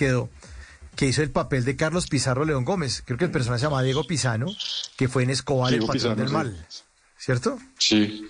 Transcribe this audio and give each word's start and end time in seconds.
quedó, 0.00 0.30
que 0.96 1.06
hizo 1.06 1.22
el 1.22 1.30
papel 1.30 1.64
de 1.66 1.76
Carlos 1.76 2.08
Pizarro 2.08 2.46
León 2.46 2.64
Gómez. 2.64 3.02
Creo 3.04 3.18
que 3.18 3.26
el 3.26 3.30
personaje 3.30 3.60
se 3.60 3.66
llama 3.66 3.82
Diego 3.82 4.04
Pisano, 4.04 4.46
que 4.96 5.08
fue 5.08 5.24
en 5.24 5.30
Escobar, 5.30 5.72
el 5.74 5.84
patrón 5.84 6.16
del 6.16 6.30
mal. 6.30 6.66
¿Cierto? 7.18 7.58
Sí, 7.78 8.26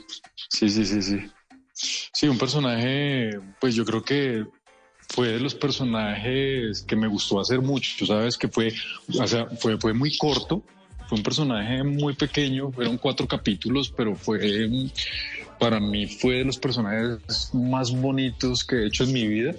sí, 0.48 0.68
sí, 0.68 0.84
sí, 0.84 1.00
sí. 1.00 1.30
Sí, 1.72 2.26
un 2.26 2.38
personaje, 2.38 3.38
pues 3.60 3.76
yo 3.76 3.84
creo 3.84 4.02
que 4.02 4.44
fue 5.08 5.28
de 5.28 5.38
los 5.40 5.54
personajes 5.54 6.82
que 6.82 6.96
me 6.96 7.06
gustó 7.06 7.40
hacer 7.40 7.60
mucho, 7.60 8.04
sabes 8.04 8.36
que 8.36 8.48
fue, 8.48 8.74
o 9.18 9.26
sea, 9.26 9.46
fue, 9.46 9.78
fue 9.78 9.94
muy 9.94 10.16
corto, 10.18 10.64
fue 11.08 11.18
un 11.18 11.24
personaje 11.24 11.82
muy 11.84 12.14
pequeño, 12.14 12.72
fueron 12.72 12.98
cuatro 12.98 13.26
capítulos, 13.26 13.92
pero 13.96 14.14
fue, 14.16 14.68
para 15.60 15.78
mí 15.78 16.06
fue 16.06 16.36
de 16.36 16.44
los 16.44 16.58
personajes 16.58 17.50
más 17.52 17.92
bonitos 17.92 18.64
que 18.64 18.76
he 18.76 18.86
hecho 18.86 19.04
en 19.04 19.12
mi 19.12 19.28
vida. 19.28 19.54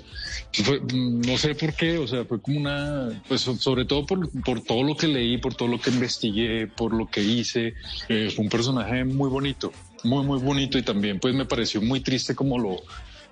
no 0.93 1.38
sé 1.38 1.55
por 1.55 1.73
qué, 1.73 1.97
o 1.97 2.07
sea, 2.07 2.25
fue 2.25 2.41
como 2.41 2.59
una, 2.59 3.23
pues 3.27 3.41
sobre 3.41 3.86
todo 3.86 4.05
por, 4.05 4.29
por 4.43 4.61
todo 4.61 4.83
lo 4.83 4.97
que 4.97 5.07
leí, 5.07 5.37
por 5.37 5.55
todo 5.55 5.69
lo 5.69 5.79
que 5.79 5.91
investigué, 5.91 6.68
por 6.68 6.93
lo 6.93 7.07
que 7.07 7.21
hice, 7.21 7.75
eh, 8.10 8.32
fue 8.36 8.43
un 8.43 8.50
personaje 8.50 9.05
muy 9.05 9.29
bonito, 9.29 9.71
muy, 10.04 10.25
muy 10.25 10.39
bonito 10.39 10.77
y 10.77 10.82
también 10.82 11.19
pues 11.19 11.33
me 11.36 11.46
pareció 11.46 11.82
muy 11.82 12.02
triste 12.02 12.36
como 12.36 12.57
lo, 12.57 12.82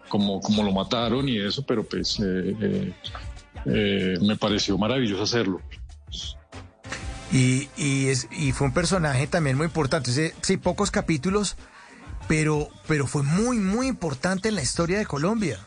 como, 0.10 0.42
como 0.42 0.64
lo 0.64 0.72
mataron 0.72 1.30
y 1.30 1.40
eso, 1.40 1.66
pero 1.66 1.84
pues 1.84 2.20
eh, 2.20 2.56
eh, 2.62 2.94
eh, 3.66 4.18
me 4.22 4.36
pareció 4.36 4.78
maravilloso 4.78 5.24
hacerlo. 5.24 5.62
Y, 7.32 7.70
y, 7.78 8.08
es, 8.08 8.28
y 8.32 8.52
fue 8.52 8.68
un 8.68 8.74
personaje 8.74 9.28
también 9.28 9.56
muy 9.56 9.66
importante. 9.66 10.34
Sí, 10.42 10.58
pocos 10.58 10.92
capítulos, 10.92 11.58
pero, 12.30 12.70
pero 12.88 13.08
fue 13.08 13.24
muy, 13.24 13.58
muy 13.58 13.88
importante 13.88 14.50
en 14.50 14.56
la 14.56 14.62
historia 14.62 15.00
de 15.00 15.08
Colombia. 15.08 15.60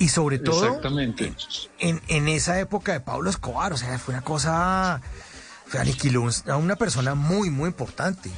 Y 0.00 0.08
sobre 0.08 0.40
todo 0.40 0.66
Exactamente. 0.66 1.32
En, 1.78 2.02
en 2.08 2.26
esa 2.26 2.58
época 2.58 2.92
de 2.92 3.00
Pablo 3.00 3.30
Escobar, 3.30 3.72
o 3.72 3.76
sea, 3.76 3.96
fue 4.00 4.12
una 4.12 4.24
cosa, 4.24 5.00
fue 5.66 5.78
aniquiló 5.78 6.28
a 6.48 6.56
una 6.56 6.74
persona 6.74 7.14
muy, 7.14 7.48
muy 7.48 7.68
importante. 7.68 8.28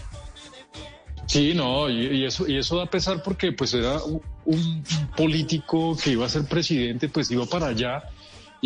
Sí, 1.24 1.54
no, 1.54 1.88
y, 1.88 2.26
eso 2.26 2.46
y 2.46 2.58
eso 2.58 2.76
da 2.76 2.90
pesar 2.90 3.22
porque 3.22 3.52
pues 3.52 3.72
era 3.72 4.00
un, 4.44 4.84
político 5.16 5.96
que 5.96 6.10
iba 6.10 6.26
a 6.26 6.28
ser 6.28 6.44
presidente, 6.44 7.08
pues 7.08 7.30
iba 7.30 7.46
para 7.46 7.68
allá 7.68 8.02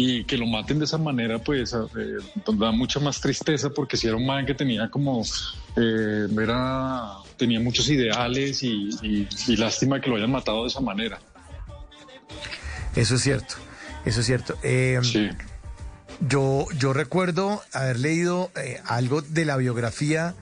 y 0.03 0.25
que 0.25 0.39
lo 0.39 0.47
maten 0.47 0.79
de 0.79 0.87
esa 0.87 0.97
manera, 0.97 1.39
pues 1.39 1.75
eh, 1.75 2.17
da 2.55 2.73
mucha 2.73 3.01
más 3.01 3.21
tristeza 3.21 3.69
porque 3.69 3.99
si 3.99 4.07
era 4.07 4.17
un 4.17 4.25
man 4.25 4.47
que 4.47 4.55
tenía 4.55 4.91
como, 4.91 5.23
eh, 5.77 6.27
era, 6.43 7.17
tenía 7.37 7.61
muchos 7.61 7.89
ideales 7.91 8.63
y, 8.63 9.27
lástima 9.59 10.01
que 10.01 10.09
lo 10.09 10.17
hayan 10.17 10.31
matado 10.31 10.63
de 10.63 10.69
esa 10.69 10.81
manera. 10.81 11.21
Eso 12.97 13.17
es 13.17 13.21
cierto, 13.21 13.57
eso 14.07 14.21
es 14.21 14.27
cierto. 14.27 14.57
Em, 14.63 15.05
sí. 15.05 15.29
Yo, 16.27 16.67
yo 16.79 16.95
recuerdo 16.95 17.61
haber 17.73 17.99
leído 17.99 18.51
eh, 18.57 18.81
algo 18.87 19.21
de 19.21 19.45
la 19.45 19.59
biografía 19.59 20.35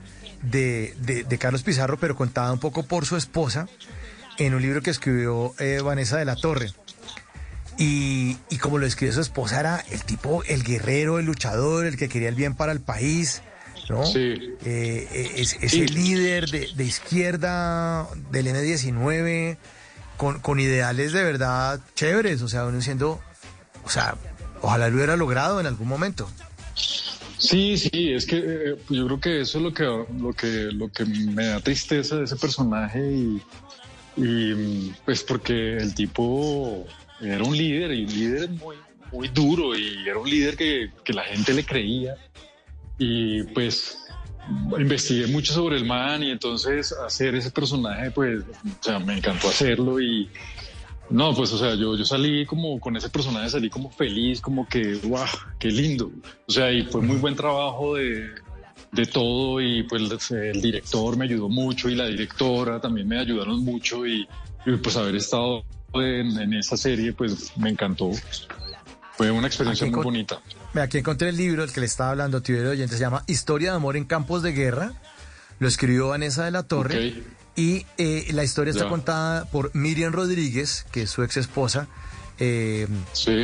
de, 0.43 0.95
de, 1.01 1.39
Carlos 1.39 1.65
Pizarro, 1.65 1.99
pero 1.99 2.15
contada 2.15 2.53
un 2.53 2.61
poco 2.61 2.85
por 2.85 3.07
su 3.07 3.17
esposa 3.17 3.69
en 4.39 4.55
un 4.55 4.63
libro 4.63 4.83
que 4.83 4.91
escribió 4.91 5.53
eh, 5.59 5.81
Vanessa 5.83 6.17
de 6.17 6.25
la 6.25 6.37
Torre. 6.37 6.71
Y, 7.81 8.35
como 8.61 8.79
lo 8.79 8.87
escribió 8.87 9.15
su 9.15 9.21
esposa, 9.21 9.61
era 9.61 9.85
el 9.91 10.03
tipo, 10.03 10.43
el 10.45 10.65
guerrero, 10.65 11.21
el 11.21 11.27
luchador, 11.27 11.87
el 11.87 11.97
que 11.97 12.09
quería 12.09 12.29
el 12.29 12.35
bien 12.35 12.55
para 12.55 12.73
el 12.73 12.81
país, 12.81 13.41
¿no? 13.89 14.05
Sí. 14.05 14.57
Eh, 14.65 15.33
es, 15.37 15.57
ese 15.61 15.85
líder 15.87 16.51
de, 16.51 16.69
de, 16.75 16.85
izquierda 16.85 18.09
del 18.33 18.49
N19, 18.49 19.57
con, 20.17 20.41
con, 20.41 20.59
ideales 20.59 21.13
de 21.13 21.23
verdad 21.23 21.81
chéveres, 21.95 22.43
o 22.43 22.49
sea, 22.49 22.65
uno 22.65 22.79
diciendo, 22.79 23.21
o 23.85 23.91
sea, 23.91 24.17
ojalá 24.61 24.89
lo 24.89 24.97
hubiera 24.97 25.17
logrado 25.17 25.61
en 25.61 25.67
algún 25.67 25.87
momento. 25.87 26.29
Sí, 27.39 27.79
sí, 27.79 28.13
es 28.13 28.27
que 28.27 28.39
eh, 28.39 28.77
yo 28.89 29.07
creo 29.07 29.21
que 29.21 29.41
eso 29.43 29.59
es 29.59 29.65
lo 29.65 29.73
que, 29.73 29.85
lo 29.85 30.33
que, 30.33 30.73
lo 30.73 30.91
que 30.91 31.05
me 31.05 31.47
da 31.47 31.61
tristeza 31.61 32.17
de 32.17 32.25
ese 32.25 32.35
personaje 32.35 32.99
y, 32.99 33.41
y 34.17 34.93
pues 35.05 35.23
porque 35.23 35.77
el 35.77 35.95
tipo 35.95 36.85
era 37.21 37.43
un 37.45 37.57
líder 37.57 37.93
y 37.93 38.05
un 38.05 38.13
líder 38.13 38.51
muy, 38.51 38.77
muy 39.13 39.29
duro 39.29 39.77
y 39.77 40.09
era 40.09 40.19
un 40.19 40.29
líder 40.29 40.57
que, 40.57 40.91
que 41.05 41.13
la 41.13 41.25
gente 41.25 41.53
le 41.55 41.65
creía 41.65 42.17
y 42.99 43.43
pues 43.45 43.99
investigué 44.79 45.27
mucho 45.27 45.53
sobre 45.53 45.77
el 45.77 45.85
man 45.85 46.23
y 46.23 46.31
entonces 46.31 46.93
hacer 46.93 47.35
ese 47.35 47.51
personaje 47.51 48.11
pues 48.11 48.41
o 48.41 48.83
sea, 48.83 48.99
me 48.99 49.17
encantó 49.17 49.49
hacerlo 49.49 50.01
y, 50.01 50.29
no, 51.11 51.35
pues, 51.35 51.53
o 51.53 51.59
sea, 51.59 51.75
yo, 51.75 51.97
yo 51.97 52.05
salí 52.05 52.45
como 52.45 52.79
con 52.79 52.95
ese 52.97 53.09
personaje, 53.09 53.49
salí 53.49 53.71
como 53.71 53.91
feliz, 53.91 54.43
como 54.43 54.69
que, 54.69 54.97
guau, 54.97 55.27
qué 55.59 55.69
lindo. 55.69 56.11
O 56.47 56.53
sea, 56.53 56.71
y 56.71 56.83
fue 56.83 57.01
muy 57.01 57.17
buen 57.17 57.35
trabajo 57.35 57.95
de, 57.95 58.29
de 58.93 59.07
todo 59.07 59.61
y 59.61 59.85
pues 59.85 60.31
el 60.31 60.61
director 60.61 61.17
me 61.17 61.25
ayudó 61.25 61.49
mucho 61.49 61.89
y 61.89 61.95
la 61.95 62.07
directora 62.07 62.81
también 62.81 63.09
me 63.09 63.19
ayudaron 63.19 63.65
mucho 63.65 64.07
y, 64.07 64.29
pues 64.83 64.97
haber 64.99 65.17
estado 65.17 65.65
en, 65.95 66.39
en, 66.39 66.53
esa 66.55 66.77
serie 66.77 67.13
pues 67.13 67.57
me 67.57 67.71
encantó. 67.71 68.11
Fue 69.17 69.31
una 69.31 69.47
experiencia 69.47 69.87
muy 69.87 70.03
bonita. 70.03 70.41
Aquí 70.75 70.99
encontré 70.99 71.31
el 71.31 71.37
libro, 71.37 71.65
el 71.65 71.73
que 71.73 71.81
le 71.81 71.87
estaba 71.87 72.11
hablando, 72.11 72.41
tío 72.41 72.71
oyente, 72.71 72.95
se 72.95 73.01
llama 73.01 73.25
Historia 73.27 73.71
de 73.71 73.77
Amor 73.77 73.97
en 73.97 74.05
Campos 74.05 74.43
de 74.43 74.53
Guerra. 74.53 74.93
Lo 75.59 75.67
escribió 75.67 76.09
Vanessa 76.09 76.45
de 76.45 76.53
la 76.53 76.63
Torre. 76.63 77.15
Y 77.57 77.85
eh, 77.97 78.29
la 78.33 78.45
historia 78.45 78.71
está 78.71 78.89
contada 78.89 79.47
por 79.47 79.75
Miriam 79.75 80.13
Rodríguez, 80.13 80.87
que 80.93 81.03
es 81.03 81.11
su 81.11 81.25
ex 81.25 81.37
esposa. 81.39 81.89
Eh, 82.39 82.87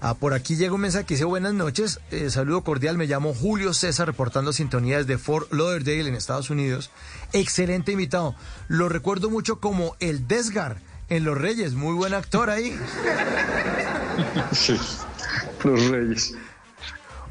Ah, 0.00 0.14
por 0.14 0.32
aquí 0.32 0.56
llega 0.56 0.72
un 0.72 0.80
mensaje 0.80 1.04
que 1.04 1.12
dice 1.14 1.26
buenas 1.26 1.52
noches, 1.52 2.00
eh, 2.10 2.30
saludo 2.30 2.64
cordial, 2.64 2.96
me 2.96 3.06
llamo 3.06 3.34
Julio 3.34 3.74
César 3.74 4.06
reportando 4.06 4.52
sintonía 4.52 4.98
desde 4.98 5.18
Fort 5.18 5.52
Lauderdale 5.52 6.08
en 6.08 6.14
Estados 6.14 6.48
Unidos. 6.48 6.90
Excelente 7.32 7.92
invitado, 7.92 8.34
lo 8.68 8.88
recuerdo 8.88 9.28
mucho 9.30 9.60
como 9.60 9.96
el 10.00 10.26
Desgar 10.28 10.80
en 11.08 11.24
Los 11.24 11.38
Reyes, 11.38 11.74
muy 11.74 11.94
buen 11.94 12.14
actor 12.14 12.50
ahí. 12.50 12.76
Sí, 14.52 14.78
Los 15.64 15.88
Reyes. 15.88 16.34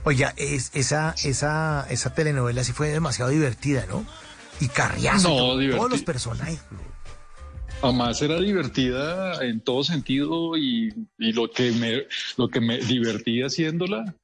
Oiga, 0.05 0.35
es, 0.38 0.69
esa, 0.75 1.16
esa, 1.23 1.88
esa 1.89 2.13
telenovela 2.13 2.63
sí 2.63 2.73
fue 2.73 2.89
demasiado 2.89 3.31
divertida, 3.31 3.88
¿no? 3.89 4.05
Y 4.61 4.67
carriazo, 4.67 5.29
todos 5.29 5.89
los 5.89 6.03
personajes. 6.03 6.63
Además 7.81 8.21
era 8.21 8.39
divertida 8.39 9.44
en 9.44 9.61
todo 9.61 9.83
sentido 9.83 10.55
y, 10.57 10.94
lo, 11.17 11.49
que 11.49 11.71
me, 11.71 12.03
lo 12.38 12.47
que 12.47 12.61
me 12.61 12.77
divertía 12.77 13.47
haciéndola 13.47 14.15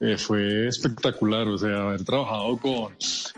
eh, 0.00 0.18
fue 0.18 0.66
espectacular. 0.66 1.46
O 1.46 1.56
sea, 1.56 1.82
haber 1.82 2.04
trabajado 2.04 2.56
con, 2.56 2.92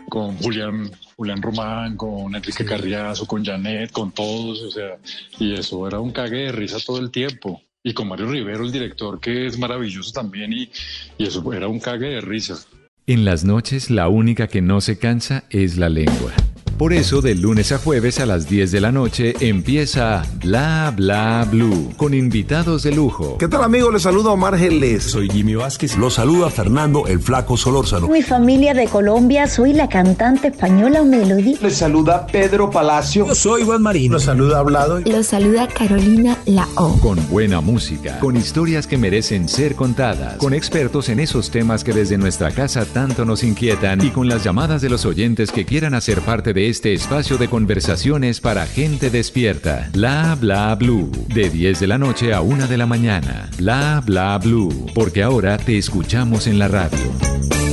con 0.09 0.37
Julián, 0.37 0.91
Julián 1.15 1.41
Román, 1.41 1.97
con 1.97 2.35
Enrique 2.35 2.65
Carriazo, 2.65 3.27
con 3.27 3.45
Janet, 3.45 3.91
con 3.91 4.11
todos. 4.11 4.61
O 4.63 4.71
sea, 4.71 4.97
y 5.37 5.53
eso 5.53 5.87
era 5.87 5.99
un 5.99 6.11
cague 6.11 6.45
de 6.45 6.51
risa 6.51 6.77
todo 6.83 6.97
el 6.97 7.11
tiempo. 7.11 7.61
Y 7.87 7.93
con 7.93 8.07
Mario 8.07 8.25
Rivero, 8.25 8.63
el 8.63 8.71
director, 8.71 9.19
que 9.19 9.45
es 9.45 9.59
maravilloso 9.59 10.11
también, 10.11 10.51
y, 10.51 10.71
y 11.19 11.27
eso 11.27 11.53
era 11.53 11.67
un 11.67 11.79
cague 11.79 12.07
de 12.07 12.19
risa. 12.19 12.57
En 13.05 13.25
las 13.25 13.45
noches, 13.45 13.91
la 13.91 14.09
única 14.09 14.47
que 14.47 14.63
no 14.63 14.81
se 14.81 14.97
cansa 14.97 15.43
es 15.51 15.77
la 15.77 15.87
lengua. 15.87 16.33
Por 16.77 16.91
eso, 16.91 17.21
de 17.21 17.35
lunes 17.35 17.71
a 17.71 17.77
jueves 17.77 18.19
a 18.19 18.25
las 18.25 18.49
10 18.49 18.69
de 18.69 18.81
la 18.81 18.91
noche 18.91 19.33
empieza 19.39 20.23
Bla 20.43 20.91
Bla 20.93 21.47
Blue 21.49 21.93
con 21.95 22.13
invitados 22.13 22.83
de 22.83 22.91
lujo. 22.91 23.37
¿Qué 23.37 23.47
tal, 23.47 23.63
amigo? 23.63 23.89
Les 23.91 24.01
saluda 24.01 24.31
Omar 24.31 24.57
Geles. 24.57 25.03
Soy 25.03 25.29
Jimmy 25.29 25.55
Vázquez. 25.55 25.95
Lo 25.97 26.09
saluda 26.09 26.49
Fernando 26.49 27.07
el 27.07 27.21
Flaco 27.21 27.55
Solórzano. 27.55 28.09
Mi 28.09 28.21
familia 28.21 28.73
de 28.73 28.87
Colombia, 28.87 29.47
soy 29.47 29.71
la 29.71 29.87
cantante 29.87 30.49
española 30.49 31.01
Melody. 31.03 31.55
Les 31.61 31.77
saluda 31.77 32.27
Pedro 32.27 32.69
Palacio. 32.69 33.25
Yo 33.25 33.35
soy 33.35 33.63
Juan 33.63 33.81
Marino. 33.81 34.15
Los 34.15 34.23
saluda 34.23 34.59
Hablado. 34.59 34.99
Los 34.99 35.27
saluda 35.27 35.69
Carolina 35.69 36.37
La 36.45 36.67
O. 36.75 36.99
Con 36.99 37.25
buena 37.29 37.61
música, 37.61 38.19
con 38.19 38.35
historias 38.35 38.85
que 38.85 38.97
merecen 38.97 39.47
ser 39.47 39.75
contadas, 39.75 40.35
con 40.39 40.53
expertos 40.53 41.07
en 41.07 41.21
esos 41.21 41.51
temas 41.51 41.85
que 41.85 41.93
desde 41.93 42.17
nuestra 42.17 42.51
casa 42.51 42.83
tanto 42.83 43.23
nos 43.23 43.45
inquietan 43.45 44.05
y 44.05 44.09
con 44.09 44.27
las 44.27 44.43
llamadas 44.43 44.81
de 44.81 44.89
los 44.89 45.05
oyentes 45.05 45.53
que 45.53 45.63
quieran 45.63 45.93
hacer 45.93 46.19
parte 46.19 46.53
este 46.69 46.93
espacio 46.93 47.37
de 47.37 47.47
conversaciones 47.47 48.41
para 48.41 48.65
gente 48.65 49.09
despierta. 49.09 49.89
Bla 49.93 50.37
bla 50.39 50.73
blue. 50.75 51.11
De 51.33 51.49
10 51.49 51.79
de 51.79 51.87
la 51.87 51.97
noche 51.97 52.33
a 52.33 52.41
1 52.41 52.67
de 52.67 52.77
la 52.77 52.85
mañana. 52.85 53.49
Bla 53.57 54.01
bla 54.05 54.37
blue. 54.37 54.87
Porque 54.93 55.23
ahora 55.23 55.57
te 55.57 55.77
escuchamos 55.77 56.47
en 56.47 56.59
la 56.59 56.67
radio. 56.67 57.64